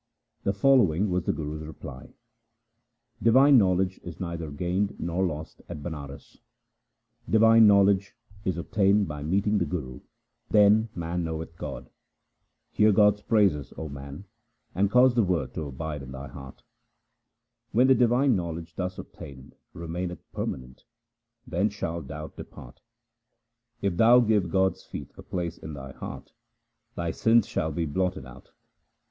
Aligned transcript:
The 0.45 0.53
following 0.53 1.11
was 1.11 1.25
the 1.25 1.31
Guru's 1.31 1.61
reply:— 1.61 2.15
Divine 3.21 3.59
knowledge 3.59 3.99
is 4.03 4.19
neither 4.19 4.49
gained 4.49 4.95
nor 4.99 5.23
lost 5.23 5.61
at 5.69 5.83
Banaras. 5.83 6.39
Divine 7.29 7.67
knowledge 7.67 8.15
is 8.43 8.57
obtained 8.57 9.07
by 9.07 9.21
meeting 9.21 9.59
the 9.59 9.65
Guru, 9.65 9.99
then 10.49 10.89
man 10.95 11.23
knoweth 11.23 11.55
God. 11.55 11.87
Hear 12.71 12.91
God's 12.91 13.21
praises, 13.21 13.73
O 13.77 13.89
man, 13.89 14.25
and 14.73 14.89
cause 14.89 15.13
the 15.13 15.21
Word 15.21 15.53
to 15.53 15.67
abide 15.67 16.01
in 16.01 16.13
thy 16.13 16.29
heart. 16.29 16.63
When 17.71 17.85
the 17.85 17.93
divine 17.93 18.35
knowledge 18.35 18.73
thus 18.75 18.97
obtained 18.97 19.53
remaineth 19.71 20.23
permanent, 20.31 20.83
then 21.45 21.69
shall 21.69 22.01
doubt 22.01 22.37
depart. 22.37 22.81
If 23.83 23.97
thou 23.97 24.19
give 24.19 24.49
God's 24.49 24.83
feet 24.83 25.11
a 25.15 25.21
place 25.21 25.59
in 25.59 25.73
thy 25.73 25.91
heart, 25.91 26.31
thy 26.95 27.11
sins 27.11 27.45
shall 27.45 27.71
be 27.71 27.85
blotted 27.85 28.25
out. 28.25 28.49